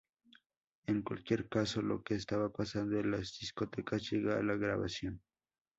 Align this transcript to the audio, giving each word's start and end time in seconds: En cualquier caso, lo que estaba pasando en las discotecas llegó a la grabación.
En 0.87 1.03
cualquier 1.03 1.47
caso, 1.47 1.79
lo 1.83 2.01
que 2.01 2.15
estaba 2.15 2.51
pasando 2.51 2.97
en 2.99 3.11
las 3.11 3.37
discotecas 3.39 4.09
llegó 4.09 4.31
a 4.31 4.41
la 4.41 4.55
grabación. 4.55 5.21